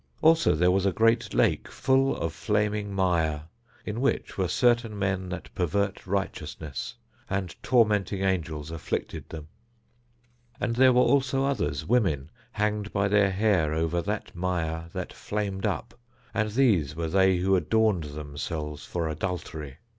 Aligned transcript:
Also 0.23 0.55
there 0.55 0.71
was 0.71 0.87
a 0.87 0.91
great 0.91 1.31
lake 1.31 1.67
full 1.67 2.15
of 2.17 2.33
flaming 2.33 2.91
mire 2.91 3.43
in 3.85 4.01
which 4.01 4.35
were 4.35 4.47
certain 4.47 4.97
men 4.97 5.29
that 5.29 5.53
pervert 5.53 6.07
righteousness, 6.07 6.95
and 7.29 7.55
tormenting 7.61 8.23
angels 8.23 8.71
afflicted 8.71 9.29
them. 9.29 9.47
And 10.59 10.75
there 10.75 10.91
were 10.91 11.03
also 11.03 11.45
others, 11.45 11.85
women, 11.85 12.31
hanged 12.53 12.91
by 12.91 13.09
their 13.09 13.29
hair 13.29 13.75
over 13.75 14.01
that 14.01 14.35
mire 14.35 14.89
that 14.91 15.13
flamed 15.13 15.67
up, 15.67 15.93
and 16.33 16.49
these 16.49 16.95
were 16.95 17.07
they 17.09 17.37
who 17.37 17.55
adorned 17.55 18.05
themselves 18.05 18.83
for 18.83 19.07
adultery. 19.07 19.77